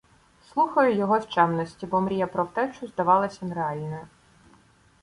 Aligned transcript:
Слухаю 0.53 0.95
його 0.95 1.21
з 1.21 1.27
чемності, 1.27 1.85
бо 1.85 2.01
мрія 2.01 2.27
про 2.27 2.43
втечу 2.45 2.87
здавалася 2.87 3.45
нереальною. 3.45 4.07